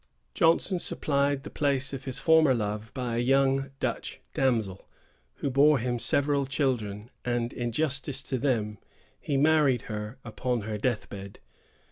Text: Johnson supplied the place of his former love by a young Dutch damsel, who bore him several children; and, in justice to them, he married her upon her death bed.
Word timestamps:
Johnson 0.33 0.79
supplied 0.79 1.43
the 1.43 1.51
place 1.51 1.93
of 1.93 2.05
his 2.05 2.17
former 2.17 2.55
love 2.55 2.91
by 2.95 3.15
a 3.15 3.19
young 3.19 3.69
Dutch 3.79 4.19
damsel, 4.33 4.89
who 5.35 5.51
bore 5.51 5.77
him 5.77 5.99
several 5.99 6.47
children; 6.47 7.11
and, 7.23 7.53
in 7.53 7.71
justice 7.71 8.23
to 8.23 8.39
them, 8.39 8.79
he 9.19 9.37
married 9.37 9.83
her 9.83 10.17
upon 10.25 10.61
her 10.61 10.79
death 10.79 11.07
bed. 11.07 11.37